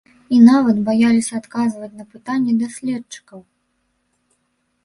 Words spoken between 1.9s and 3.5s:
на пытанні даследчыкаў!